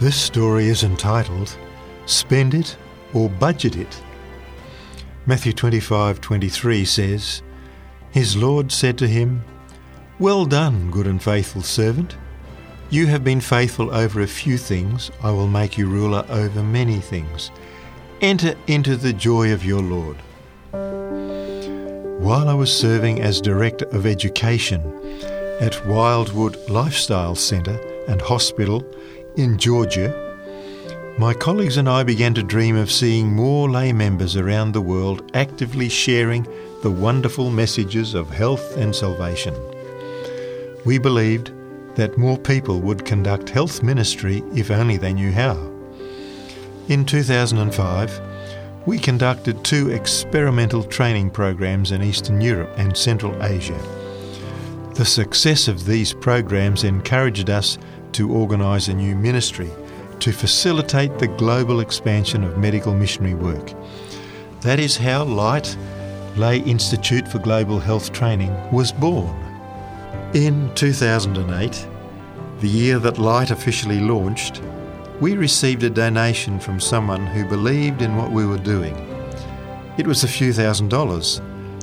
[0.00, 1.54] This story is entitled
[2.06, 2.74] Spend It
[3.12, 4.02] or Budget It.
[5.26, 7.42] Matthew 25:23 says,
[8.10, 9.44] His Lord said to him,
[10.18, 12.16] Well done, good and faithful servant.
[12.88, 16.98] You have been faithful over a few things, I will make you ruler over many
[17.00, 17.50] things.
[18.22, 20.16] Enter into the joy of your Lord.
[22.22, 24.80] While I was serving as Director of Education
[25.60, 27.78] at Wildwood Lifestyle Centre
[28.08, 28.82] and Hospital
[29.36, 30.28] in Georgia,
[31.18, 35.30] my colleagues and I began to dream of seeing more lay members around the world
[35.34, 36.46] actively sharing
[36.82, 39.54] the wonderful messages of health and salvation.
[40.84, 41.52] We believed
[41.96, 45.56] that more people would conduct health ministry if only they knew how.
[46.88, 48.20] In 2005,
[48.86, 53.78] we conducted two experimental training programs in Eastern Europe and Central Asia.
[54.94, 57.78] The success of these programs encouraged us
[58.12, 59.70] to organise a new ministry
[60.20, 63.72] to facilitate the global expansion of medical missionary work.
[64.60, 65.76] That is how Light
[66.36, 69.34] Lay Institute for Global Health Training was born.
[70.34, 71.88] In 2008,
[72.60, 74.62] the year that Light officially launched,
[75.20, 78.94] we received a donation from someone who believed in what we were doing.
[79.98, 81.40] It was a few thousand dollars,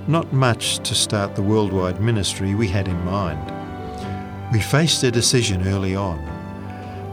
[0.08, 3.57] not much to start the worldwide ministry we had in mind.
[4.50, 6.24] We faced a decision early on.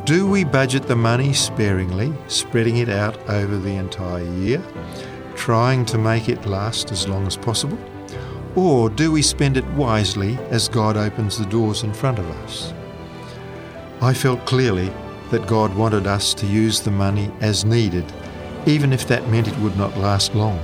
[0.05, 4.63] Do we budget the money sparingly, spreading it out over the entire year,
[5.35, 7.79] trying to make it last as long as possible?
[8.55, 12.73] Or do we spend it wisely as God opens the doors in front of us?
[14.01, 14.93] I felt clearly
[15.33, 18.05] that God wanted us to use the money as needed,
[18.65, 20.63] even if that meant it would not last long.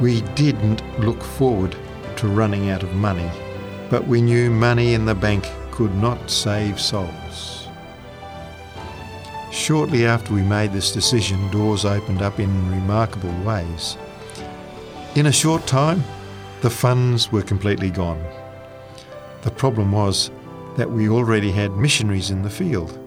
[0.00, 1.76] We didn't look forward
[2.16, 3.30] to running out of money
[3.94, 7.68] but we knew money in the bank could not save souls.
[9.52, 13.96] Shortly after we made this decision, doors opened up in remarkable ways.
[15.14, 16.02] In a short time,
[16.60, 18.20] the funds were completely gone.
[19.42, 20.32] The problem was
[20.76, 22.98] that we already had missionaries in the field.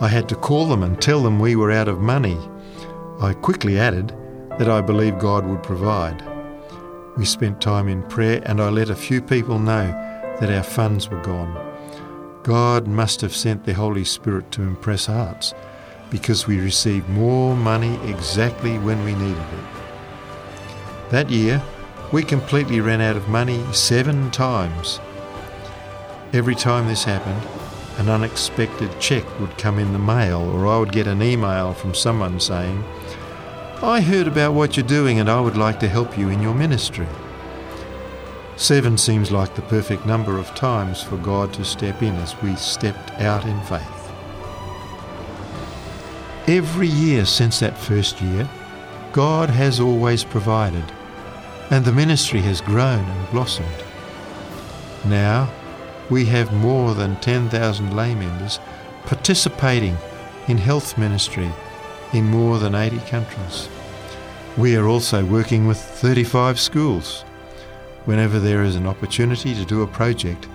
[0.00, 2.38] I had to call them and tell them we were out of money.
[3.20, 4.14] I quickly added
[4.58, 6.37] that I believed God would provide.
[7.18, 9.88] We spent time in prayer, and I let a few people know
[10.38, 11.52] that our funds were gone.
[12.44, 15.52] God must have sent the Holy Spirit to impress hearts
[16.10, 21.10] because we received more money exactly when we needed it.
[21.10, 21.60] That year,
[22.12, 25.00] we completely ran out of money seven times.
[26.32, 27.42] Every time this happened,
[27.98, 31.94] an unexpected check would come in the mail, or I would get an email from
[31.94, 32.84] someone saying,
[33.82, 36.54] I heard about what you're doing and I would like to help you in your
[36.54, 37.06] ministry.
[38.56, 42.56] Seven seems like the perfect number of times for God to step in as we
[42.56, 44.10] stepped out in faith.
[46.48, 48.50] Every year since that first year,
[49.12, 50.84] God has always provided,
[51.70, 53.84] and the ministry has grown and blossomed.
[55.04, 55.48] Now,
[56.10, 58.58] we have more than 10,000 lay members
[59.04, 59.96] participating
[60.48, 61.52] in health ministry
[62.12, 63.68] in more than 80 countries.
[64.56, 67.22] We are also working with 35 schools.
[68.06, 70.48] Whenever there is an opportunity to do a project,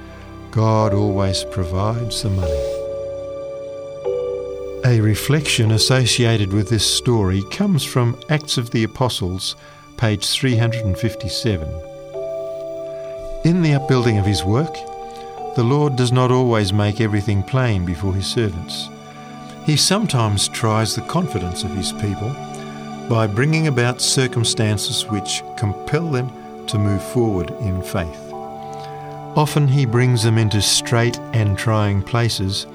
[0.51, 2.69] God always provides the money.
[4.85, 9.55] A reflection associated with this story comes from Acts of the Apostles,
[9.97, 11.67] page 357.
[13.45, 14.73] In the upbuilding of his work,
[15.55, 18.89] the Lord does not always make everything plain before his servants.
[19.65, 22.29] He sometimes tries the confidence of his people
[23.09, 26.29] by bringing about circumstances which compel them
[26.67, 28.31] to move forward in faith.
[29.35, 32.65] Often he brings them into strait and trying places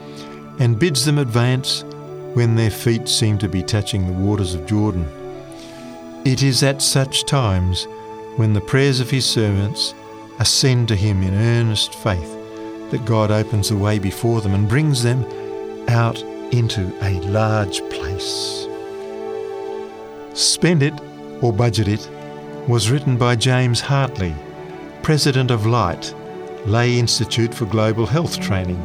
[0.59, 1.85] and bids them advance
[2.35, 5.07] when their feet seem to be touching the waters of Jordan.
[6.25, 7.87] It is at such times
[8.37, 9.95] when the prayers of his servants
[10.39, 12.35] ascend to him in earnest faith
[12.91, 15.25] that God opens the way before them and brings them
[15.89, 18.67] out into a large place.
[20.35, 20.95] Spend It
[21.43, 22.09] or Budget It
[22.69, 24.35] was written by James Hartley,
[25.03, 26.15] President of Light,
[26.67, 28.83] Lay Institute for Global Health Training,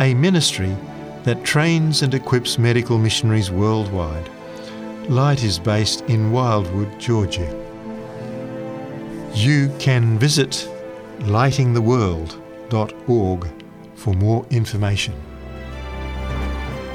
[0.00, 0.76] a ministry
[1.24, 4.30] that trains and equips medical missionaries worldwide.
[5.08, 7.56] Light is based in Wildwood, Georgia.
[9.34, 10.68] You can visit
[11.20, 13.48] lightingtheworld.org
[13.94, 15.14] for more information.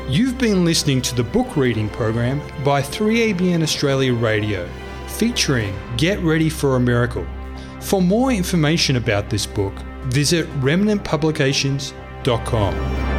[0.07, 4.69] You've been listening to the book reading program by 3ABN Australia Radio,
[5.07, 7.25] featuring Get Ready for a Miracle.
[7.81, 9.73] For more information about this book,
[10.03, 13.14] visit remnantpublications.com.